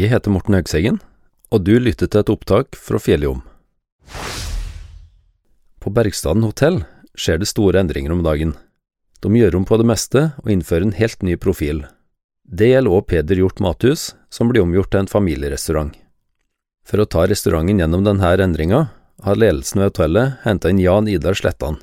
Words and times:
Jeg 0.00 0.14
heter 0.14 0.32
Morten 0.32 0.54
Høgseggen, 0.56 0.96
og 1.52 1.64
du 1.66 1.74
lytter 1.76 2.08
til 2.08 2.22
et 2.22 2.30
opptak 2.32 2.76
fra 2.78 2.96
Fjelljom. 2.96 3.42
På 5.76 5.90
Bergstaden 5.92 6.46
hotell 6.46 6.78
skjer 7.12 7.42
det 7.42 7.48
store 7.50 7.82
endringer 7.82 8.14
om 8.14 8.22
dagen. 8.24 8.54
De 9.20 9.28
gjør 9.36 9.58
om 9.58 9.66
på 9.68 9.76
det 9.76 9.84
meste 9.90 10.22
og 10.40 10.48
innfører 10.54 10.86
en 10.86 10.96
helt 10.96 11.26
ny 11.26 11.34
profil. 11.36 11.82
Det 12.48 12.70
gjelder 12.70 12.96
også 12.96 13.08
Peder 13.12 13.42
Hjort 13.42 13.60
Mathus, 13.60 14.04
som 14.32 14.48
blir 14.48 14.64
omgjort 14.64 14.88
til 14.94 15.02
en 15.02 15.10
familierestaurant. 15.10 15.92
For 16.88 17.02
å 17.02 17.08
ta 17.10 17.26
restauranten 17.28 17.82
gjennom 17.82 18.06
denne 18.06 18.30
endringa, 18.46 18.86
har 19.20 19.36
ledelsen 19.36 19.82
ved 19.82 19.90
hotellet 19.90 20.40
henta 20.46 20.72
inn 20.72 20.80
Jan 20.80 21.12
Idar 21.12 21.36
Slettan. 21.36 21.76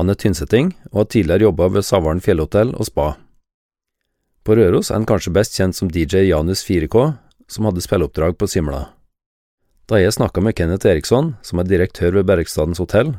Han 0.00 0.08
er 0.08 0.16
tynseting, 0.16 0.72
og 0.94 1.02
har 1.02 1.12
tidligere 1.12 1.50
jobba 1.50 1.68
ved 1.76 1.84
Savaren 1.84 2.24
fjellhotell 2.24 2.72
og 2.72 2.88
spa. 2.88 3.10
På 4.42 4.56
Røros 4.58 4.90
er 4.90 4.98
han 4.98 5.06
kanskje 5.06 5.34
best 5.34 5.54
kjent 5.58 5.76
som 5.78 5.90
DJ 5.92 6.26
Janus 6.26 6.64
4K, 6.66 7.12
som 7.46 7.68
hadde 7.68 7.84
spilleoppdrag 7.84 8.34
på 8.38 8.48
Simla. 8.50 8.88
Da 9.86 10.00
jeg 10.00 10.14
snakka 10.16 10.42
med 10.42 10.56
Kenneth 10.58 10.88
Eriksson, 10.88 11.36
som 11.46 11.60
er 11.60 11.68
direktør 11.68 12.16
ved 12.18 12.26
Bergstadens 12.26 12.82
hotell, 12.82 13.14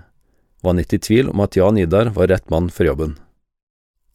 var 0.64 0.74
han 0.74 0.84
ikke 0.84 1.00
i 1.00 1.06
tvil 1.08 1.32
om 1.32 1.44
at 1.44 1.56
Jan 1.60 1.80
Idar 1.80 2.12
var 2.16 2.32
rett 2.32 2.50
mann 2.52 2.70
for 2.72 2.88
jobben. 2.88 3.16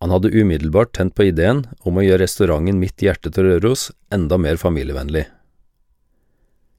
Han 0.01 0.13
hadde 0.15 0.33
umiddelbart 0.33 0.93
tent 0.95 1.17
på 1.17 1.27
ideen 1.29 1.65
om 1.81 1.99
å 1.99 2.05
gjøre 2.05 2.23
restauranten 2.23 2.79
midt 2.81 3.03
i 3.03 3.09
hjertet 3.09 3.35
til 3.35 3.49
Røros 3.49 3.89
enda 4.15 4.39
mer 4.39 4.61
familievennlig. 4.61 5.27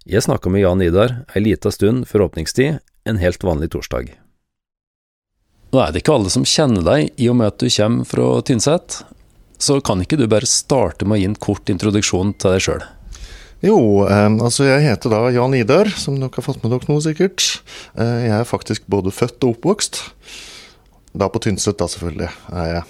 Jeg 0.10 0.26
snakka 0.26 0.50
med 0.50 0.64
Jan 0.64 0.82
Idar 0.82 1.20
ei 1.36 1.44
lita 1.44 1.72
stund 1.74 2.08
før 2.10 2.30
åpningstid, 2.30 2.80
en 3.06 3.20
helt 3.22 3.44
vanlig 3.44 3.74
torsdag. 3.74 4.14
Nå 5.70 5.82
er 5.84 5.92
det 5.94 6.02
ikke 6.02 6.16
alle 6.18 6.32
som 6.34 6.48
kjenner 6.48 6.86
deg 6.86 7.22
i 7.22 7.28
og 7.30 7.38
med 7.38 7.52
at 7.52 7.62
du 7.62 7.70
kommer 7.70 8.08
fra 8.10 8.30
Tynset, 8.46 9.04
så 9.60 9.82
kan 9.84 10.00
ikke 10.04 10.18
du 10.20 10.26
bare 10.32 10.48
starte 10.48 11.06
med 11.06 11.18
å 11.18 11.22
gi 11.22 11.28
en 11.30 11.42
kort 11.44 11.70
introduksjon 11.72 12.32
til 12.40 12.56
deg 12.56 12.64
sjøl? 12.64 12.86
Jo, 13.60 14.06
eh, 14.08 14.30
altså 14.40 14.70
jeg 14.70 14.86
heter 14.86 15.12
da 15.12 15.20
Jan 15.36 15.56
Idar, 15.58 15.90
som 16.00 16.16
dere 16.16 16.32
har 16.32 16.46
fått 16.46 16.62
med 16.64 16.72
dere 16.72 16.88
nå 16.88 17.00
sikkert. 17.04 17.44
Eh, 18.00 18.30
jeg 18.30 18.36
er 18.38 18.48
faktisk 18.48 18.88
både 18.88 19.12
født 19.12 19.44
og 19.44 19.58
oppvokst. 19.58 20.00
Da 21.20 21.28
på 21.28 21.42
Tynset, 21.44 21.76
da 21.82 21.90
selvfølgelig, 21.92 22.30
er 22.56 22.70
jeg. 22.72 22.84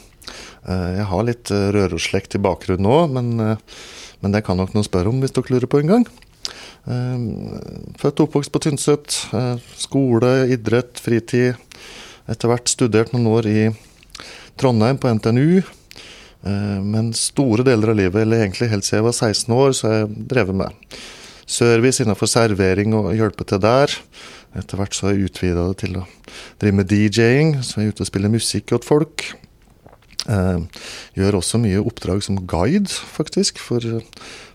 Eh, 0.69 0.89
jeg 0.99 1.07
har 1.09 1.25
litt 1.25 1.53
eh, 1.55 1.69
Rørosslekt 1.73 2.37
i 2.37 2.43
bakgrunnen 2.45 2.85
nå, 2.85 2.99
men, 3.15 3.57
men, 4.21 4.35
det 4.35 4.43
kan 4.45 4.61
nok 4.61 4.75
noen 4.75 4.85
spørre 4.85 5.09
om 5.09 5.23
hvis 5.23 5.33
dere 5.33 5.55
lurer 5.55 5.71
på 5.71 5.81
en 5.81 5.93
gang. 5.95 6.05
Født 7.99 8.21
og 8.21 8.29
oppvokst 8.29 8.53
på 8.53 8.61
Tynset. 8.63 9.17
skole, 9.77 10.31
idrett, 10.53 11.01
fritid. 11.01 11.57
Etter 12.29 12.49
hvert 12.49 12.69
studert 12.69 13.11
noen 13.13 13.27
år 13.29 13.49
i 13.49 13.59
Trondheim, 14.57 14.97
på 15.01 15.11
NTNU. 15.17 15.65
Eh, 16.47 16.79
men 16.83 17.11
store 17.17 17.65
deler 17.67 17.91
av 17.91 17.99
livet, 17.99 18.21
eller 18.21 18.43
egentlig 18.43 18.69
helt 18.71 18.87
siden 18.87 19.01
jeg 19.01 19.09
var 19.09 19.17
16 19.17 19.55
år, 19.55 19.73
så 19.75 19.87
har 19.87 19.97
jeg 19.99 20.27
drevet 20.31 20.59
med 20.61 20.99
service 21.49 22.03
innenfor 22.03 22.29
servering 22.29 22.93
og 22.97 23.11
hjelpe 23.17 23.47
til 23.49 23.61
der. 23.63 23.93
Etter 24.57 24.79
hvert 24.79 24.95
så 24.95 25.07
har 25.07 25.15
jeg 25.15 25.29
utvida 25.29 25.67
det 25.69 25.79
til 25.83 25.99
å 26.01 26.07
drive 26.61 26.79
med 26.79 26.93
DJ-ing, 26.93 27.59
så 27.65 27.79
jeg 27.81 27.89
er 27.89 27.95
ute 27.95 28.05
og 28.05 28.11
spiller 28.11 28.33
musikk 28.33 28.73
åt 28.77 28.87
folk. 28.87 29.25
Eh, 30.29 30.83
gjør 31.17 31.39
også 31.39 31.61
mye 31.61 31.81
oppdrag 31.81 32.23
som 32.25 32.39
guide, 32.49 32.91
faktisk, 32.91 33.59
for, 33.61 33.83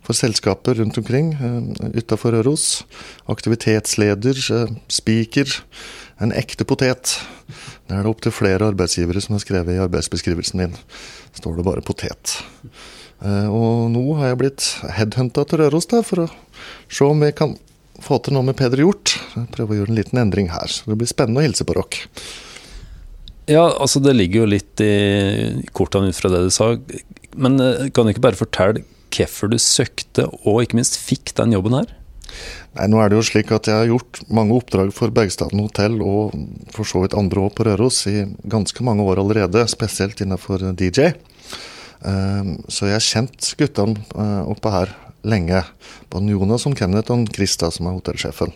for 0.04 0.16
selskaper 0.16 0.78
rundt 0.80 0.98
omkring 1.00 1.32
uh, 1.40 1.90
utafor 1.96 2.36
Røros. 2.36 2.84
Aktivitetsleder, 3.32 4.40
speaker. 4.92 5.50
En 6.22 6.34
ekte 6.34 6.66
potet. 6.68 7.16
Det 7.88 7.96
er 7.96 8.04
det 8.04 8.10
opptil 8.10 8.34
flere 8.34 8.68
arbeidsgivere 8.70 9.22
som 9.22 9.34
har 9.36 9.42
skrevet 9.42 9.74
i 9.74 9.82
arbeidsbeskrivelsen 9.82 10.60
min 10.60 10.76
står 11.34 11.58
det 11.58 11.66
bare 11.66 11.84
potet. 11.84 12.36
Eh, 13.24 13.48
og 13.50 13.90
nå 13.94 14.04
har 14.20 14.32
jeg 14.32 14.40
blitt 14.40 14.68
headhunta 14.96 15.44
til 15.48 15.62
Røros 15.62 15.88
da, 15.90 16.02
for 16.06 16.24
å 16.24 16.30
se 16.88 17.06
om 17.06 17.24
jeg 17.26 17.36
kan 17.38 17.56
få 18.04 18.18
til 18.22 18.36
noe 18.36 18.46
med 18.46 18.58
Peder 18.58 18.82
Hjort. 18.82 19.16
Prøve 19.54 19.74
å 19.74 19.78
gjøre 19.80 19.94
en 19.94 20.00
liten 20.00 20.20
endring 20.20 20.50
her. 20.54 20.70
Så 20.70 20.90
det 20.90 20.98
blir 21.00 21.10
spennende 21.10 21.42
å 21.42 21.46
hilse 21.46 21.66
på 21.66 21.76
dere. 21.76 22.08
Ja, 23.50 23.66
altså 23.68 24.00
det 24.00 24.14
ligger 24.16 24.44
jo 24.44 24.52
litt 24.54 24.80
i 24.80 24.94
kortene 25.76 26.08
ut 26.08 26.16
fra 26.16 26.30
det 26.32 26.46
du 26.46 26.52
sa. 26.54 26.72
Men 27.36 27.58
eh, 27.60 27.90
kan 27.94 28.06
du 28.06 28.14
ikke 28.14 28.28
bare 28.28 28.40
fortelle 28.40 28.86
hvorfor 29.14 29.50
du 29.52 29.60
søkte, 29.62 30.26
og 30.42 30.64
ikke 30.64 30.80
minst 30.80 30.96
fikk 30.98 31.34
den 31.38 31.54
jobben 31.54 31.76
her? 31.76 31.92
Nei, 32.74 32.88
nå 32.90 32.98
er 32.98 33.10
det 33.10 33.18
jo 33.20 33.26
slik 33.26 33.52
at 33.54 33.68
Jeg 33.70 33.78
har 33.78 33.90
gjort 33.90 34.18
mange 34.34 34.56
oppdrag 34.56 34.90
for 34.96 35.12
Bergstaden 35.14 35.62
hotell 35.62 36.00
og 36.02 36.34
for 36.74 36.88
så 36.88 37.04
vidt 37.04 37.14
andre 37.18 37.44
år 37.46 37.54
på 37.54 37.66
Røros 37.68 38.00
i 38.10 38.24
ganske 38.50 38.86
mange 38.86 39.04
år 39.06 39.22
allerede, 39.22 39.62
spesielt 39.70 40.20
innenfor 40.24 40.64
DJ. 40.74 41.12
Ehm, 42.04 42.56
så 42.68 42.88
jeg 42.88 42.98
har 42.98 43.06
kjent 43.06 43.54
guttene 43.60 44.02
eh, 44.12 44.42
oppe 44.50 44.72
her 44.74 44.92
lenge. 45.24 45.62
Både 46.12 46.34
Jonas 46.34 46.66
og 46.68 46.76
Kenneth 46.78 47.14
og 47.14 47.30
Krista, 47.34 47.70
som 47.72 47.88
er 47.88 47.96
hotellsjefen. 47.96 48.52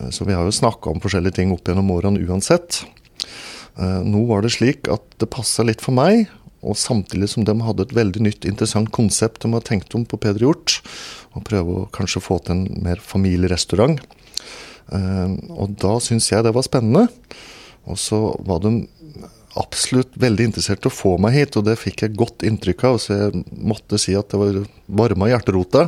Eh, 0.00 0.10
så 0.12 0.26
vi 0.28 0.36
har 0.36 0.44
jo 0.44 0.54
snakka 0.54 0.92
om 0.92 1.02
forskjellige 1.02 1.40
ting 1.40 1.54
opp 1.54 1.64
gjennom 1.68 1.92
årene 1.94 2.22
uansett. 2.26 2.82
Eh, 3.78 4.00
nå 4.04 4.26
var 4.28 4.44
det 4.44 4.54
slik 4.54 4.90
at 4.92 5.06
det 5.22 5.30
passa 5.32 5.64
litt 5.66 5.84
for 5.84 5.96
meg, 5.96 6.28
og 6.64 6.78
samtidig 6.80 7.28
som 7.32 7.46
de 7.46 7.54
hadde 7.62 7.86
et 7.86 7.94
veldig 7.96 8.24
nytt, 8.26 8.48
interessant 8.48 8.90
konsept 8.94 9.44
de 9.44 9.52
har 9.52 9.64
tenkt 9.66 9.94
om 9.96 10.06
på 10.08 10.18
Peder 10.20 10.46
Hjort 10.46 10.80
og 11.34 11.44
prøve 11.46 11.78
å 11.78 11.88
kanskje 11.94 12.22
få 12.24 12.40
til 12.42 12.56
en 12.56 12.84
mer 12.86 13.02
familierestaurant. 13.02 14.00
Eh, 14.92 15.34
og 15.54 15.76
da 15.80 15.96
syns 16.02 16.30
jeg 16.32 16.44
det 16.46 16.54
var 16.54 16.66
spennende. 16.66 17.08
Og 17.84 18.00
så 18.00 18.20
var 18.46 18.62
de 18.64 18.86
absolutt 19.60 20.16
veldig 20.18 20.48
interessert 20.48 20.86
i 20.86 20.90
å 20.90 20.94
få 20.94 21.14
meg 21.22 21.36
hit, 21.36 21.58
og 21.58 21.66
det 21.68 21.76
fikk 21.78 22.04
jeg 22.04 22.16
godt 22.18 22.44
inntrykk 22.46 22.86
av. 22.88 22.98
Så 23.02 23.18
jeg 23.18 23.44
måtte 23.52 24.00
si 24.02 24.16
at 24.18 24.32
det 24.32 24.40
var 24.40 24.60
varma 25.02 25.30
hjerterota 25.30 25.86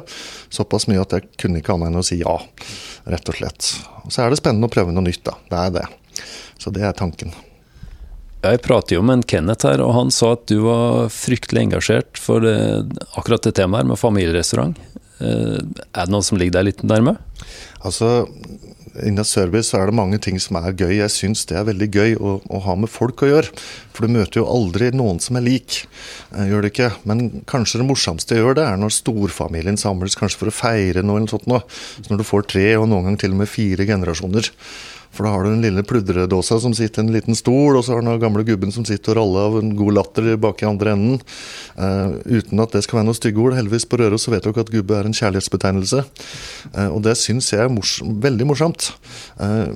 såpass 0.53 0.87
mye 0.91 1.03
at 1.03 1.17
jeg 1.17 1.31
kunne 1.41 1.63
ikke 1.63 1.75
annet 1.75 1.91
enn 1.91 2.03
å 2.03 2.07
si 2.07 2.21
ja, 2.23 2.37
rett 3.11 3.33
og 3.33 3.41
slett. 3.41 3.73
Og 4.05 4.15
så 4.15 4.25
er 4.25 4.31
det 4.31 4.41
spennende 4.43 4.71
å 4.71 4.73
prøve 4.73 4.95
noe 4.95 5.09
nytt, 5.09 5.25
da. 5.27 5.37
Det 5.51 5.63
er 5.65 5.77
det. 5.81 5.87
Så 6.63 6.73
det 6.75 6.87
er 6.87 6.97
tanken. 6.97 7.35
Jeg 8.45 8.63
prater 8.63 8.99
jo 8.99 9.03
med 9.07 9.21
en 9.21 9.27
Kenneth 9.27 9.67
her, 9.67 9.81
og 9.83 9.95
han 9.97 10.13
sa 10.15 10.35
at 10.37 10.45
du 10.51 10.61
var 10.67 11.09
fryktelig 11.13 11.67
engasjert 11.67 12.21
for 12.21 12.45
det, 12.45 12.57
akkurat 13.17 13.47
det 13.47 13.57
temaet 13.59 13.85
her 13.85 13.91
med 13.91 14.01
familierestaurant. 14.01 14.79
Eh, 15.19 15.59
er 15.59 16.05
det 16.05 16.13
noe 16.13 16.27
som 16.27 16.39
ligger 16.39 16.59
deg 16.59 16.69
litt 16.69 16.85
nærme? 16.87 17.17
Altså, 17.87 18.27
Innen 19.05 19.27
service 19.29 19.77
er 19.77 19.89
det 19.89 19.97
mange 19.97 20.19
ting 20.23 20.39
som 20.41 20.57
er 20.61 20.73
gøy. 20.73 20.95
Jeg 20.97 21.13
syns 21.13 21.45
det 21.49 21.59
er 21.59 21.67
veldig 21.69 21.89
gøy 21.93 22.15
å, 22.17 22.37
å, 22.41 22.61
ha 22.65 22.77
med 22.81 22.91
folk 22.93 23.25
å 23.25 23.29
gjøre. 23.29 23.53
For 23.93 24.07
du 24.07 24.15
møter 24.15 24.41
jo 24.41 24.49
aldri 24.49 24.89
noen 24.95 25.21
som 25.23 25.37
er 25.37 25.45
lik. 25.45 25.83
Gjør 26.33 26.65
det 26.65 26.73
ikke. 26.73 26.91
Men 27.09 27.43
kanskje 27.51 27.83
det 27.83 27.89
morsomste 27.91 28.37
jeg 28.37 28.45
gjør 28.45 28.59
det, 28.59 28.67
er 28.67 28.81
når 28.81 28.95
storfamilien 28.97 29.81
samles, 29.81 30.17
kanskje 30.19 30.41
for 30.41 30.53
å 30.53 30.57
feire 30.57 31.05
noe 31.05 31.21
eller 31.21 31.27
noe 31.27 31.35
sånt. 31.35 31.49
Noe. 31.51 31.65
Så 31.99 32.13
når 32.13 32.23
du 32.23 32.29
får 32.29 32.49
tre, 32.55 32.67
og 32.81 32.89
noen 32.89 33.11
ganger 33.11 33.25
til 33.27 33.37
og 33.37 33.43
med 33.43 33.53
fire 33.53 33.89
generasjoner. 33.89 34.53
For 35.17 35.25
da 35.25 35.33
har 35.33 35.47
du 35.47 35.51
den 35.55 35.65
lille 35.65 35.85
pludredåsa 35.87 36.59
som 36.61 36.75
sitter 36.77 37.03
i 37.03 37.07
en 37.07 37.15
liten 37.15 37.39
stol, 37.39 37.79
og 37.79 37.85
så 37.85 37.95
har 37.95 38.03
du 38.03 38.11
den 38.11 38.21
gamle 38.21 38.45
gubben 38.47 38.73
som 38.75 38.85
sitter 38.85 39.15
og 39.15 39.19
raller 39.21 39.49
av 39.49 39.57
en 39.63 39.73
god 39.79 39.97
latter 39.97 40.29
bak 40.41 40.61
i 40.61 40.69
andre 40.69 40.93
enden. 40.93 41.23
Uh, 41.79 42.19
uten 42.29 42.61
at 42.61 42.77
det 42.77 42.83
skal 42.85 43.01
være 43.01 43.09
noe 43.09 43.17
stygge 43.17 43.41
ord. 43.41 43.57
Heldigvis 43.57 43.89
på 43.89 44.01
Røros 44.01 44.27
så 44.27 44.35
vet 44.35 44.45
dere 44.45 44.67
at 44.67 44.73
gubbe 44.75 44.99
er 44.99 45.09
en 45.09 45.17
kjærlighetsbetegnelse. 45.17 46.05
Uh, 46.77 46.91
og 46.91 47.01
det 47.07 47.17
syns 47.21 47.49
jeg 47.55 47.65
er 47.65 47.73
mors 47.73 47.97
veldig 48.05 48.51
morsomt. 48.53 48.91
Uh, 49.41 49.73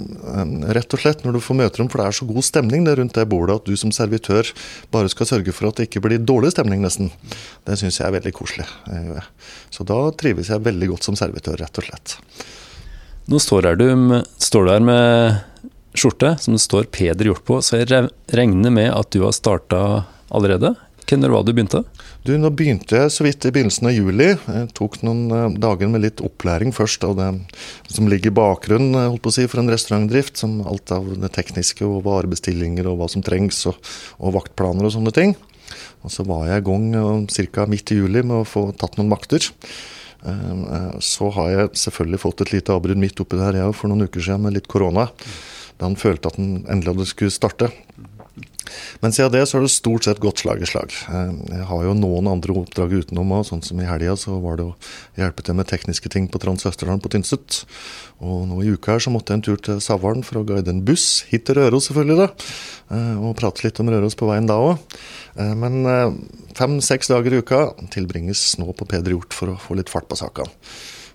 rett 0.77 0.97
og 0.97 1.03
slett 1.03 1.25
når 1.25 1.39
du 1.39 1.43
får 1.45 1.61
møte 1.63 1.81
dem, 1.81 1.91
for 1.93 2.03
det 2.03 2.11
er 2.11 2.21
så 2.21 2.29
god 2.29 2.49
stemning 2.51 2.85
det 2.87 2.99
rundt 3.01 3.17
det 3.17 3.29
bordet 3.31 3.61
at 3.63 3.69
du 3.71 3.81
som 3.81 3.95
servitør 3.95 4.53
bare 4.93 5.11
skal 5.13 5.33
sørge 5.33 5.57
for 5.57 5.71
at 5.71 5.81
det 5.81 5.89
ikke 5.89 6.05
blir 6.05 6.21
dårlig 6.21 6.53
stemning, 6.55 6.85
nesten. 6.85 7.09
Det 7.65 7.81
syns 7.81 8.03
jeg 8.03 8.09
er 8.11 8.19
veldig 8.19 8.37
koselig. 8.37 8.69
Så 9.73 9.87
da 9.89 10.03
trives 10.21 10.53
jeg 10.53 10.67
veldig 10.67 10.93
godt 10.93 11.09
som 11.09 11.17
servitør, 11.19 11.61
rett 11.63 11.81
og 11.81 11.89
slett. 11.89 12.19
Nå 13.31 13.39
står 13.39 13.77
du, 13.79 13.87
står 14.43 14.65
du 14.67 14.69
her 14.73 14.83
med 14.83 15.37
skjorte 15.95 16.33
som 16.43 16.57
det 16.57 16.63
står 16.65 16.89
'Peder 16.91 17.29
Hjort' 17.29 17.45
på, 17.47 17.61
så 17.63 17.79
jeg 17.79 18.09
regner 18.35 18.73
med 18.75 18.91
at 18.91 19.11
du 19.15 19.23
har 19.23 19.31
starta 19.31 20.05
allerede? 20.35 20.75
Når 21.11 21.31
var 21.31 21.43
du 21.43 21.53
begynte? 21.53 21.85
Du, 22.23 22.37
Nå 22.39 22.51
begynte 22.55 22.95
jeg 22.95 23.11
så 23.11 23.25
vidt 23.27 23.47
i 23.47 23.51
begynnelsen 23.51 23.87
av 23.87 23.95
juli. 23.95 24.29
Jeg 24.35 24.69
tok 24.79 25.01
noen 25.03 25.31
eh, 25.35 25.59
dager 25.59 25.91
med 25.91 26.05
litt 26.05 26.23
opplæring 26.23 26.71
først 26.75 27.03
av 27.07 27.17
det 27.19 27.31
som 27.91 28.07
ligger 28.07 28.31
i 28.31 28.37
bakgrunnen 28.39 28.95
eh, 28.95 29.09
holdt 29.11 29.25
på 29.25 29.33
å 29.33 29.35
si, 29.35 29.47
for 29.51 29.59
en 29.59 29.71
restaurantdrift. 29.71 30.39
Som 30.39 30.61
alt 30.63 30.91
av 30.95 31.09
det 31.19 31.33
tekniske 31.35 31.83
og 31.83 32.05
varebestillinger 32.07 32.87
og 32.87 33.01
hva 33.01 33.11
som 33.11 33.27
trengs, 33.27 33.65
og, 33.67 33.79
og 34.23 34.37
vaktplaner 34.39 34.87
og 34.87 34.95
sånne 34.95 35.15
ting. 35.17 35.35
Og 36.07 36.15
så 36.15 36.23
var 36.31 36.47
jeg 36.47 36.63
i 36.63 36.69
gang 36.71 36.87
eh, 36.95 37.47
ca. 37.51 37.67
midt 37.67 37.91
i 37.91 37.99
juli 37.99 38.23
med 38.23 38.45
å 38.45 38.47
få 38.47 38.69
tatt 38.79 38.95
noen 39.01 39.11
vakter. 39.11 39.51
Eh, 40.27 40.99
så 41.01 41.31
har 41.37 41.51
jeg 41.51 41.73
selvfølgelig 41.85 42.23
fått 42.25 42.45
et 42.45 42.55
lite 42.57 42.75
avbrudd 42.75 43.01
midt 43.01 43.23
oppi 43.23 43.39
det 43.39 43.49
her, 43.49 43.63
òg, 43.69 43.77
for 43.77 43.93
noen 43.93 44.09
uker 44.09 44.25
siden 44.25 44.45
med 44.45 44.59
litt 44.59 44.69
korona. 44.71 45.09
Da 45.81 45.89
han 45.89 45.99
følte 46.01 46.29
at 46.29 46.41
han 46.41 46.65
endelig 46.67 46.95
hadde 46.95 47.09
skulle 47.09 47.35
starte. 47.35 47.71
Men 49.01 49.13
siden 49.15 49.33
det 49.33 49.43
så 49.49 49.57
har 49.57 49.65
det 49.65 49.73
stort 49.73 50.05
sett 50.07 50.21
gått 50.23 50.43
slag 50.43 50.63
i 50.63 50.69
slag. 50.69 50.93
Eh, 51.11 51.33
jeg 51.57 51.67
har 51.71 51.85
jo 51.87 51.95
noen 51.97 52.29
andre 52.31 52.55
oppdrag 52.61 52.93
utenom 53.01 53.33
òg, 53.35 53.47
sånn 53.49 53.65
som 53.67 53.81
i 53.81 53.89
helga 53.89 54.15
var 54.43 54.61
det 54.61 54.67
å 54.69 54.77
hjelpe 55.19 55.45
til 55.47 55.57
med 55.59 55.69
tekniske 55.71 56.13
ting 56.13 56.29
på 56.31 56.41
Trans 56.43 56.67
Østerdalen 56.69 57.03
på 57.03 57.11
Tynset. 57.13 57.63
Og 58.21 58.45
nå 58.51 58.61
i 58.63 58.75
uka 58.75 58.95
her 58.95 59.03
så 59.03 59.13
måtte 59.13 59.33
jeg 59.33 59.41
en 59.41 59.47
tur 59.49 59.63
til 59.65 59.81
Savaren 59.83 60.25
for 60.27 60.41
å 60.41 60.45
guide 60.47 60.71
en 60.73 60.85
buss 60.87 61.25
hit 61.31 61.47
til 61.49 61.59
Røros, 61.59 61.89
selvfølgelig. 61.89 62.17
da, 62.21 62.29
eh, 62.97 63.17
Og 63.21 63.37
prate 63.37 63.65
litt 63.65 63.81
om 63.81 63.89
Røros 63.89 64.15
på 64.15 64.29
veien 64.29 64.47
da 64.47 64.55
òg. 64.55 64.79
Eh, 65.37 65.55
men 65.55 65.85
fem-seks 66.55 67.09
dager 67.09 67.33
i 67.33 67.43
uka 67.43 67.75
tilbringes 67.91 68.59
nå 68.59 68.75
på 68.77 68.87
Peder 68.87 69.13
Hjort 69.13 69.33
for 69.33 69.49
å 69.49 69.59
få 69.59 69.77
litt 69.77 69.89
fart 69.89 70.09
på 70.09 70.17
sakene. 70.17 70.51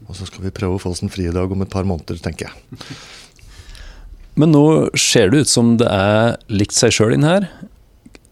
Og 0.10 0.16
så 0.16 0.26
skal 0.28 0.44
vi 0.44 0.52
prøve 0.52 0.76
å 0.76 0.82
få 0.82 0.92
oss 0.92 1.02
en 1.04 1.10
fridag 1.10 1.52
om 1.52 1.62
et 1.62 1.70
par 1.70 1.84
måneder, 1.84 2.20
tenker 2.22 2.50
jeg. 2.50 2.88
Men 4.36 4.52
nå 4.52 4.66
ser 5.00 5.32
det 5.32 5.46
ut 5.46 5.52
som 5.52 5.76
det 5.80 5.88
er 5.88 6.36
likt 6.52 6.76
seg 6.76 6.94
sjøl 6.96 7.16
inn 7.16 7.28
her. 7.28 7.48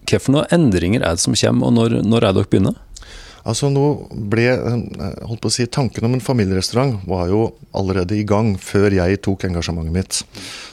Hvilke 0.03 0.43
endringer 0.53 1.01
er 1.03 1.15
det 1.15 1.23
som 1.23 1.35
kommer, 1.37 1.69
og 1.69 1.77
når, 1.77 2.01
når 2.03 2.27
er 2.27 2.35
dere 2.35 2.51
begynner? 2.51 2.81
Altså 3.43 3.67
nå 3.67 3.83
ble, 4.31 4.45
eh, 4.55 5.15
holdt 5.27 5.41
på 5.43 5.49
å 5.51 5.53
si, 5.53 5.65
Tanken 5.67 6.07
om 6.07 6.13
en 6.15 6.23
familierestaurant 6.23 7.01
var 7.07 7.27
jo 7.31 7.41
allerede 7.75 8.15
i 8.15 8.23
gang 8.27 8.53
før 8.55 8.95
jeg 8.95 9.19
tok 9.25 9.43
engasjementet 9.49 9.95
mitt. 9.95 10.19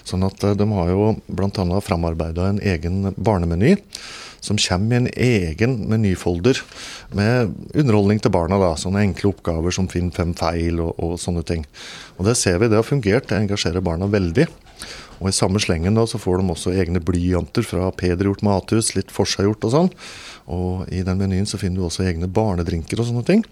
Sånn 0.07 0.27
at 0.27 0.45
eh, 0.47 0.55
De 0.59 0.69
har 0.71 0.93
jo 0.93 1.13
bl.a. 1.27 1.81
framarbeida 1.83 2.51
en 2.51 2.63
egen 2.63 3.11
barnemeny. 3.19 3.77
Som 4.41 4.57
kommer 4.57 4.95
i 4.95 4.99
en 5.01 5.09
egen 5.21 5.75
menyfolder 5.91 6.63
med 7.13 7.51
underholdning 7.75 8.23
til 8.23 8.33
barna. 8.33 8.57
da, 8.63 8.71
Sånne 8.79 9.03
enkle 9.05 9.35
oppgaver 9.35 9.75
som 9.75 9.91
finn 9.91 10.09
fem 10.15 10.31
feil 10.39 10.81
og, 10.81 10.95
og 10.97 11.19
sånne 11.21 11.43
ting. 11.45 11.67
Og 12.17 12.25
Det 12.31 12.39
ser 12.41 12.63
vi, 12.63 12.71
det 12.71 12.79
har 12.79 12.87
fungert. 12.87 13.29
Det 13.29 13.37
engasjerer 13.37 13.85
barna 13.85 14.09
veldig. 14.09 14.47
Og 15.21 15.29
I 15.29 15.37
samme 15.37 15.61
slengen 15.63 15.97
da, 15.99 16.07
så 16.09 16.21
får 16.21 16.41
de 16.41 16.53
også 16.55 16.75
egne 16.81 17.03
blyanter 17.05 17.67
fra 17.67 17.91
Peder 17.93 18.29
Hjort 18.29 18.45
Mathus, 18.47 18.95
litt 18.97 19.13
forseggjort 19.15 19.69
og 19.69 19.75
sånn. 19.75 19.91
Og 20.51 20.89
I 20.89 21.05
den 21.07 21.21
menyen 21.21 21.49
så 21.49 21.61
finner 21.61 21.83
du 21.83 21.89
også 21.89 22.07
egne 22.09 22.31
barnedrinker 22.31 23.01
og 23.01 23.11
sånne 23.11 23.27
ting. 23.29 23.45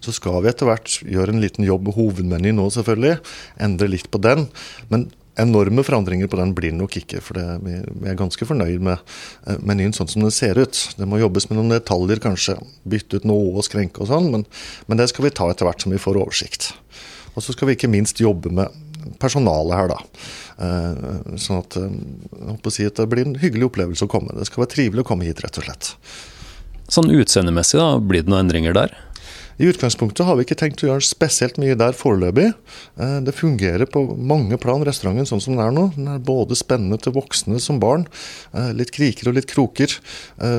Så 0.00 0.14
skal 0.16 0.40
vi 0.40 0.50
etter 0.50 0.68
hvert 0.68 0.98
gjøre 1.04 1.34
en 1.34 1.42
liten 1.42 1.66
jobb 1.66 1.88
med 1.88 1.96
hovedmeny 1.98 2.54
nå, 2.56 2.70
selvfølgelig. 2.72 3.18
Endre 3.66 3.90
litt 3.92 4.08
på 4.12 4.20
den. 4.24 4.46
Men 4.88 5.10
enorme 5.40 5.84
forandringer 5.84 6.30
på 6.32 6.38
den 6.40 6.54
blir 6.56 6.72
nok 6.72 6.96
ikke. 7.02 7.20
For 7.24 7.36
det, 7.36 7.44
vi 7.66 8.08
er 8.08 8.18
ganske 8.18 8.48
fornøyd 8.48 8.84
med 8.86 8.96
eh, 8.96 9.60
menyen 9.60 9.94
sånn 9.96 10.08
som 10.08 10.24
den 10.24 10.34
ser 10.34 10.58
ut. 10.60 10.80
Det 10.96 11.08
må 11.08 11.20
jobbes 11.20 11.50
med 11.50 11.60
noen 11.60 11.76
detaljer, 11.76 12.22
kanskje. 12.24 12.56
Bytte 12.88 13.20
ut 13.20 13.28
noe 13.28 13.52
og 13.52 13.68
skrenke 13.68 14.04
og 14.04 14.10
sånn. 14.12 14.30
Men, 14.32 14.46
men 14.88 15.00
det 15.00 15.10
skal 15.12 15.28
vi 15.28 15.34
ta 15.36 15.50
etter 15.52 15.68
hvert 15.68 15.84
som 15.84 15.92
vi 15.92 16.00
får 16.00 16.20
oversikt. 16.22 16.72
Og 17.36 17.44
så 17.44 17.52
skal 17.52 17.68
vi 17.68 17.76
ikke 17.76 17.92
minst 17.92 18.20
jobbe 18.22 18.48
med 18.56 18.72
personalet 19.22 19.78
her, 19.78 19.90
da. 19.92 19.98
Eh, 20.56 21.36
sånn 21.40 21.62
at, 21.62 21.76
eh, 21.80 22.70
si 22.74 22.86
at 22.88 22.98
det 22.98 23.08
blir 23.12 23.26
en 23.26 23.38
hyggelig 23.40 23.70
opplevelse 23.70 24.06
å 24.06 24.10
komme. 24.10 24.34
Det 24.36 24.48
skal 24.48 24.64
være 24.64 24.74
trivelig 24.74 25.04
å 25.04 25.10
komme 25.12 25.28
hit, 25.28 25.42
rett 25.44 25.58
og 25.60 25.68
slett. 25.68 25.92
Sånn 26.92 27.10
utseendemessig, 27.10 27.80
da, 27.80 27.98
blir 27.98 28.22
det 28.22 28.30
noen 28.30 28.46
endringer 28.46 28.76
der? 28.76 28.94
I 29.56 29.68
utgangspunktet 29.70 30.26
har 30.28 30.36
vi 30.36 30.44
ikke 30.44 30.58
tenkt 30.60 30.82
å 30.84 30.90
gjøre 30.90 31.04
spesielt 31.04 31.56
mye 31.60 31.76
der 31.78 31.96
foreløpig. 31.96 32.50
Eh, 33.00 33.18
det 33.24 33.32
fungerer 33.36 33.88
på 33.88 34.02
mange 34.16 34.58
plan, 34.60 34.84
restauranten 34.84 35.28
sånn 35.28 35.40
som 35.40 35.56
den 35.56 35.64
er 35.64 35.72
nå. 35.72 35.86
Den 35.94 36.10
er 36.12 36.20
både 36.20 36.58
spennende 36.58 36.98
til 37.00 37.14
voksne 37.16 37.60
som 37.62 37.80
barn. 37.80 38.04
Litt 38.76 38.92
kriker 38.92 39.30
og 39.30 39.36
litt 39.38 39.48
kroker. 39.48 39.92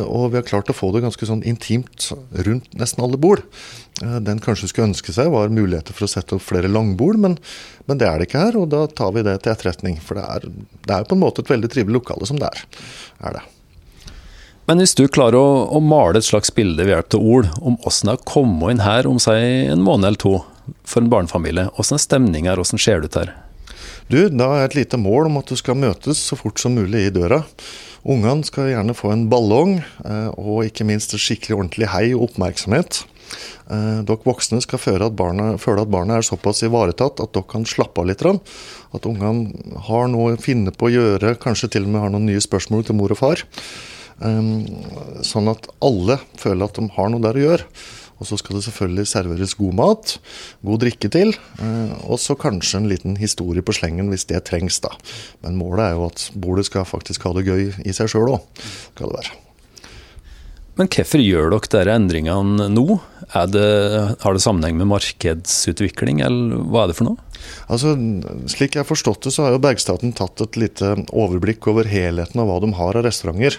Og 0.10 0.32
vi 0.32 0.40
har 0.40 0.46
klart 0.48 0.70
å 0.72 0.76
få 0.76 0.90
det 0.94 1.04
ganske 1.06 1.30
sånn 1.30 1.44
intimt 1.48 2.10
rundt 2.48 2.74
nesten 2.78 3.04
alle 3.06 3.20
bord. 3.22 3.44
Den 3.98 4.42
kanskje 4.44 4.70
skulle 4.72 4.92
ønske 4.92 5.14
seg 5.14 5.30
var 5.34 5.54
muligheter 5.54 5.96
for 5.96 6.06
å 6.06 6.12
sette 6.12 6.38
opp 6.38 6.46
flere 6.46 6.70
langbord, 6.70 7.18
men, 7.22 7.38
men, 7.90 7.98
det 8.02 8.10
er 8.10 8.18
det 8.20 8.30
ikke 8.30 8.46
her. 8.48 8.58
Og 8.62 8.70
da 8.74 8.86
tar 8.90 9.14
vi 9.16 9.26
det 9.26 9.40
til 9.44 9.54
etterretning. 9.54 10.02
For 10.04 10.20
det 10.20 10.26
er, 10.26 10.50
det 10.90 10.98
er 10.98 11.08
på 11.10 11.18
en 11.18 11.24
måte 11.26 11.46
et 11.46 11.54
veldig 11.54 11.72
trivelig 11.74 12.02
lokale 12.02 12.30
som 12.30 12.42
det 12.42 12.50
er. 12.50 12.66
er 13.30 13.40
det. 13.40 13.46
Men 14.68 14.82
hvis 14.84 14.98
du 15.00 15.06
klarer 15.08 15.40
å, 15.40 15.50
å 15.72 15.80
male 15.80 16.20
et 16.20 16.28
slags 16.28 16.52
bilde 16.52 16.84
ved 16.84 16.92
hjelp 16.92 17.16
av 17.16 17.28
ord 17.34 17.50
om 17.64 17.78
åssen 17.88 18.10
det 18.10 18.18
er 18.18 18.20
å 18.20 18.28
komme 18.28 18.72
inn 18.74 18.84
her 18.84 19.08
om 19.08 19.20
seg 19.24 19.72
en 19.72 19.84
måned 19.86 20.10
eller 20.10 20.20
to 20.20 20.34
for 20.84 21.00
en 21.00 21.12
barnefamilie, 21.12 21.70
åssen 21.80 21.96
er 21.96 22.04
stemninga 22.04 22.52
her, 22.52 22.60
åssen 22.60 22.82
ser 22.82 23.00
det 23.00 23.14
ut 23.14 23.20
her? 23.22 23.32
Du, 24.12 24.20
Da 24.28 24.50
er 24.58 24.68
et 24.68 24.76
lite 24.76 25.00
mål 25.00 25.30
om 25.30 25.40
at 25.40 25.48
du 25.48 25.56
skal 25.60 25.80
møtes 25.80 26.20
så 26.20 26.36
fort 26.40 26.60
som 26.60 26.76
mulig 26.76 27.06
i 27.08 27.14
døra. 27.16 27.46
Ungene 28.08 28.44
skal 28.48 28.74
gjerne 28.74 28.96
få 28.96 29.14
en 29.14 29.26
ballong, 29.32 29.80
eh, 30.04 30.30
og 30.36 30.68
ikke 30.68 30.88
minst 30.88 31.16
et 31.16 31.24
skikkelig 31.24 31.58
ordentlig 31.58 31.90
hei 31.92 32.06
og 32.12 32.30
oppmerksomhet. 32.30 33.02
Eh, 33.72 34.04
dere 34.08 34.24
voksne 34.28 34.60
skal 34.64 34.84
føle 34.84 35.08
at, 35.08 35.16
barna, 35.20 35.50
føle 35.60 35.84
at 35.84 35.92
barnet 35.92 36.20
er 36.20 36.28
såpass 36.28 36.64
ivaretatt 36.68 37.24
at 37.24 37.36
dere 37.36 37.48
kan 37.52 37.68
slappe 37.68 38.04
av 38.04 38.08
litt. 38.12 38.24
At 38.28 39.08
ungene 39.08 39.80
har 39.88 40.08
noe 40.12 40.36
å 40.36 40.44
finne 40.44 40.76
på 40.76 40.88
å 40.88 40.96
gjøre, 40.96 41.38
kanskje 41.40 41.72
til 41.76 41.88
og 41.88 41.96
med 41.96 42.04
har 42.04 42.16
noen 42.16 42.28
nye 42.32 42.44
spørsmål 42.44 42.88
til 42.88 43.00
mor 43.00 43.16
og 43.16 43.24
far. 43.24 43.48
Eh, 44.18 45.22
sånn 45.26 45.52
at 45.52 45.70
alle 45.84 46.20
føler 46.40 46.68
at 46.68 46.78
de 46.80 46.90
har 46.98 47.10
noe 47.14 47.24
der 47.24 47.38
å 47.38 47.48
gjøre. 47.48 47.72
Og 48.18 48.26
så 48.26 48.38
skal 48.42 48.58
det 48.58 48.64
selvfølgelig 48.66 49.10
serveres 49.12 49.54
god 49.60 49.76
mat, 49.78 50.16
god 50.66 50.82
drikke 50.82 51.10
til, 51.14 51.36
eh, 51.62 51.92
og 52.10 52.18
så 52.22 52.34
kanskje 52.34 52.82
en 52.82 52.90
liten 52.90 53.18
historie 53.22 53.62
på 53.62 53.76
slengen 53.78 54.10
hvis 54.10 54.26
det 54.32 54.42
trengs, 54.50 54.82
da. 54.82 54.96
Men 55.46 55.60
målet 55.60 55.86
er 55.86 55.98
jo 56.00 56.08
at 56.10 56.30
bordet 56.34 56.66
skal 56.66 56.88
faktisk 56.90 57.30
ha 57.30 57.36
det 57.38 57.46
gøy 57.46 57.76
i 57.86 57.94
seg 57.94 58.10
sjøl 58.10 58.34
òg, 58.40 58.64
skal 58.96 59.14
det 59.14 59.20
være. 59.22 59.47
Men 60.78 60.90
hvorfor 60.94 61.22
gjør 61.24 61.52
dere 61.52 61.66
disse 61.66 61.94
endringene 61.98 62.68
nå? 62.70 63.00
Det, 63.52 63.64
har 64.22 64.36
det 64.36 64.42
sammenheng 64.44 64.78
med 64.80 64.88
markedsutvikling, 64.88 66.22
eller 66.24 66.62
hva 66.72 66.86
er 66.86 66.92
det 66.92 66.96
for 66.96 67.10
noe? 67.10 67.24
Altså, 67.72 67.92
Slik 68.50 68.78
jeg 68.78 68.84
har 68.84 68.88
forstått 68.88 69.28
det, 69.28 69.34
så 69.36 69.44
har 69.46 69.56
jo 69.56 69.62
Bergstaten 69.64 70.14
tatt 70.16 70.42
et 70.46 70.60
lite 70.60 70.94
overblikk 71.12 71.68
over 71.72 71.90
helheten 71.90 72.40
av 72.42 72.50
hva 72.50 72.60
de 72.64 72.70
har 72.78 73.00
av 73.00 73.04
restauranter. 73.08 73.58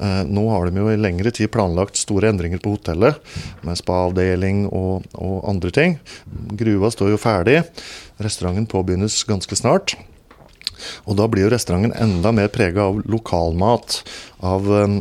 Eh, 0.00 0.22
nå 0.26 0.46
har 0.50 0.66
de 0.66 0.82
jo 0.82 0.88
i 0.90 0.98
lengre 1.00 1.32
tid 1.34 1.52
planlagt 1.54 2.00
store 2.00 2.32
endringer 2.32 2.62
på 2.64 2.74
hotellet, 2.74 3.20
med 3.62 3.78
spa-avdeling 3.80 4.66
og, 4.70 5.06
og, 5.14 5.36
andre 5.52 5.70
ting. 5.74 5.98
Gruva 6.58 6.90
står 6.94 7.14
jo 7.14 7.20
ferdig. 7.20 7.60
Restauranten 8.24 8.68
påbegynnes 8.70 9.20
ganske 9.28 9.58
snart. 9.58 9.96
Og 11.08 11.18
da 11.18 11.26
blir 11.30 11.46
jo 11.46 11.52
restauranten 11.52 11.94
enda 12.00 12.32
mer 12.34 12.50
prega 12.52 12.88
av 12.88 13.00
lokalmat. 13.10 14.00
Av 14.44 14.66
eh, 14.76 14.94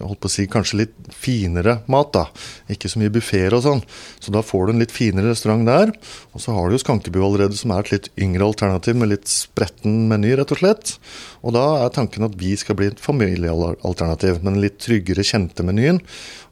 holdt 0.00 0.20
på 0.22 0.30
å 0.30 0.32
si, 0.32 0.46
kanskje 0.50 0.80
litt 0.82 0.94
finere 1.12 1.78
mat. 1.92 2.12
da. 2.14 2.24
Ikke 2.72 2.90
så 2.90 3.00
mye 3.02 3.12
buffeer 3.12 3.56
og 3.56 3.64
sånn. 3.66 3.82
Så 4.22 4.34
da 4.34 4.44
får 4.44 4.66
du 4.66 4.74
en 4.74 4.84
litt 4.84 4.94
finere 4.94 5.32
restaurant 5.32 5.66
der. 5.68 5.92
Og 6.32 6.44
så 6.44 6.54
har 6.56 6.68
du 6.68 6.76
jo 6.76 6.82
Skankebu 6.84 7.20
allerede, 7.20 7.58
som 7.58 7.74
er 7.74 7.84
et 7.84 7.92
litt 7.94 8.10
yngre 8.20 8.46
alternativ 8.48 8.98
med 9.00 9.12
litt 9.12 9.28
spretten 9.30 10.04
meny, 10.10 10.34
rett 10.38 10.54
og 10.54 10.62
slett. 10.62 10.94
Og 11.44 11.56
da 11.56 11.64
er 11.82 11.92
tanken 11.94 12.26
at 12.28 12.38
vi 12.40 12.54
skal 12.60 12.78
bli 12.78 12.92
et 12.92 13.02
familiealternativ, 13.02 14.40
med 14.40 14.54
den 14.54 14.62
litt 14.64 14.80
tryggere, 14.84 15.26
kjente 15.26 15.66
menyen. 15.66 16.00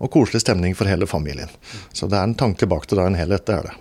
Og 0.02 0.12
koselig 0.12 0.44
stemning 0.44 0.76
for 0.78 0.90
hele 0.90 1.08
familien. 1.08 1.52
Så 1.96 2.10
det 2.10 2.20
er 2.20 2.28
en 2.28 2.38
tanke 2.38 2.68
bak 2.68 2.88
det, 2.88 2.98
da, 2.98 3.08
en 3.08 3.18
helhet. 3.18 3.46
Det 3.48 3.56
er 3.56 3.70
det. 3.70 3.78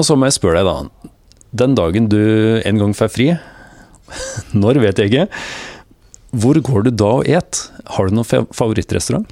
Og 0.00 0.06
så 0.08 0.16
må 0.16 0.28
jeg 0.28 0.38
spørre 0.38 0.62
deg, 0.62 0.68
da. 0.68 1.16
Den 1.50 1.74
dagen 1.74 2.06
du 2.10 2.20
en 2.64 2.78
gang 2.78 2.94
får 2.94 3.10
fri, 3.10 3.28
når 4.62 4.80
vet 4.84 5.02
jeg 5.02 5.10
ikke, 5.10 5.26
hvor 6.30 6.60
går 6.62 6.86
du 6.86 6.90
da 6.94 7.10
og 7.18 7.26
et? 7.26 7.62
Har 7.90 8.06
du 8.06 8.14
noen 8.14 8.46
favorittrestaurant? 8.54 9.26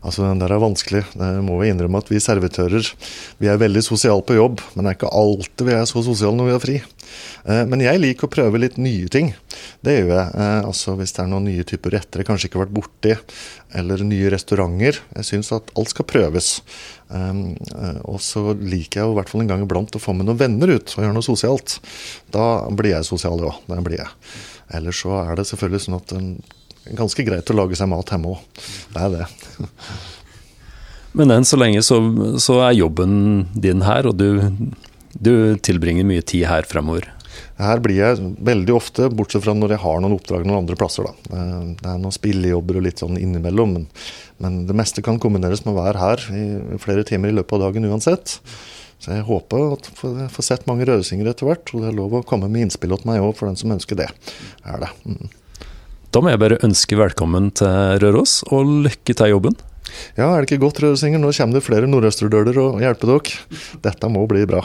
Altså, 0.00 0.24
Den 0.28 0.40
der 0.42 0.54
er 0.54 0.62
vanskelig. 0.62 1.04
Det 1.14 1.30
må 1.46 1.58
vi 1.60 1.70
innrømme 1.72 2.00
at 2.00 2.10
vi 2.10 2.20
servitører 2.22 2.86
vi 3.40 3.48
er 3.50 3.60
veldig 3.60 3.82
sosiale 3.84 4.24
på 4.26 4.36
jobb, 4.36 4.60
men 4.74 4.84
det 4.84 4.92
er 4.92 4.98
ikke 4.98 5.12
alltid 5.20 5.66
vi 5.68 5.76
er 5.76 5.86
så 5.88 6.02
sosiale 6.04 6.36
når 6.36 6.48
vi 6.48 6.54
har 6.54 6.62
fri. 6.64 6.76
Eh, 7.44 7.64
men 7.68 7.82
jeg 7.84 8.00
liker 8.00 8.28
å 8.28 8.32
prøve 8.32 8.60
litt 8.60 8.78
nye 8.80 9.08
ting. 9.12 9.32
Det 9.84 9.96
gjør 9.96 10.12
jeg. 10.12 10.28
Eh, 10.44 10.60
altså 10.68 10.96
Hvis 10.98 11.14
det 11.16 11.24
er 11.24 11.32
noen 11.32 11.48
nye 11.48 11.66
typer 11.66 11.96
retter 11.96 12.22
jeg 12.22 12.28
kanskje 12.28 12.50
ikke 12.50 12.60
har 12.60 12.66
vært 12.66 12.76
borti, 12.76 13.16
eller 13.80 14.04
nye 14.06 14.30
restauranter. 14.34 15.00
Jeg 15.16 15.28
syns 15.28 15.52
at 15.56 15.72
alt 15.78 15.92
skal 15.92 16.08
prøves. 16.10 16.52
Um, 17.10 17.56
og 18.06 18.20
så 18.22 18.52
liker 18.54 19.00
jeg 19.00 19.10
i 19.10 19.16
hvert 19.16 19.30
fall 19.30 19.42
en 19.42 19.50
gang 19.50 19.64
iblant 19.64 19.96
å 19.98 20.02
få 20.02 20.14
med 20.14 20.28
noen 20.28 20.38
venner 20.38 20.70
ut 20.76 20.92
og 20.94 21.02
gjøre 21.02 21.16
noe 21.16 21.26
sosialt. 21.26 21.78
Da 22.34 22.46
blir 22.70 22.94
jeg 22.94 23.08
sosial, 23.08 23.42
ja. 23.42 23.54
Det 23.66 23.82
blir 23.86 24.02
jeg. 24.02 24.10
Ellers 24.78 25.02
så 25.02 25.16
er 25.24 25.38
det 25.38 25.48
selvfølgelig 25.50 25.84
sånn 25.86 25.98
at 25.98 26.14
er 26.14 26.26
ganske 26.96 27.24
greit 27.26 27.50
å 27.50 27.56
lage 27.56 27.78
seg 27.78 27.90
mat 27.90 28.10
hjemme 28.12 28.34
òg. 28.34 28.64
Det 28.94 29.04
er 29.04 29.14
det. 29.18 29.28
Men 31.18 31.34
enn 31.34 31.46
så 31.46 31.58
lenge 31.58 31.82
så, 31.82 31.98
så, 32.38 32.60
er 32.62 32.76
jobben 32.78 33.48
din 33.58 33.82
her, 33.82 34.06
og 34.06 34.18
du, 34.20 34.44
du 35.18 35.32
tilbringer 35.58 36.06
mye 36.06 36.22
tid 36.22 36.46
her 36.46 36.68
fremover? 36.70 37.08
Her 37.60 37.80
blir 37.82 37.98
jeg 37.98 38.32
veldig 38.46 38.74
ofte, 38.74 39.08
bortsett 39.12 39.44
fra 39.44 39.54
når 39.56 39.74
jeg 39.74 39.82
har 39.82 40.00
noen 40.02 40.16
oppdrag 40.16 40.46
noen 40.46 40.62
andre 40.62 40.76
plasser. 40.78 41.06
Da. 41.06 41.40
Det 41.80 41.88
er 41.92 42.00
noen 42.00 42.14
spillejobber 42.14 42.78
og 42.78 42.86
litt 42.86 43.02
sånn 43.02 43.18
innimellom, 43.20 43.74
men, 43.76 43.88
men, 44.42 44.60
det 44.68 44.76
meste 44.76 45.04
kan 45.04 45.20
kombineres 45.22 45.64
med 45.66 45.74
å 45.74 45.80
være 45.80 46.00
her 46.02 46.24
i 46.36 46.44
flere 46.82 47.04
timer 47.08 47.32
i 47.32 47.36
løpet 47.40 47.58
av 47.58 47.66
dagen 47.66 47.90
uansett. 47.90 48.38
Så 49.00 49.14
jeg 49.14 49.24
håper 49.24 49.62
å 49.64 50.28
få 50.28 50.44
sett 50.44 50.66
mange 50.68 50.84
rødsinger 50.88 51.30
etter 51.30 51.48
hvert, 51.48 51.72
og 51.72 51.82
det 51.84 51.90
er 51.90 51.96
lov 51.96 52.18
å 52.18 52.24
komme 52.26 52.50
med 52.52 52.66
innspill 52.66 52.92
til 52.96 53.08
meg 53.08 53.24
òg, 53.24 53.32
for 53.38 53.48
den 53.48 53.56
som 53.60 53.72
ønsker 53.72 53.96
det. 53.98 54.10
Er 54.68 54.84
det. 54.84 54.90
Mm. 55.08 55.30
Da 56.10 56.18
må 56.18 56.32
jeg 56.32 56.40
bare 56.42 56.56
ønske 56.66 56.96
velkommen 56.98 57.52
til 57.54 58.00
Røros, 58.02 58.40
og 58.50 58.66
lykke 58.82 59.14
til 59.14 59.30
jobben. 59.30 59.54
Ja, 60.18 60.26
er 60.32 60.42
det 60.42 60.48
ikke 60.48 60.64
godt, 60.64 60.80
Rødsinger? 60.82 61.22
Nå 61.22 61.30
kommer 61.36 61.54
det 61.54 61.62
flere 61.62 61.86
nordøsterdøler 61.86 62.58
og 62.58 62.80
hjelper 62.82 63.12
dere. 63.12 63.36
Dette 63.86 64.10
må 64.10 64.24
bli 64.30 64.42
bra. 64.50 64.64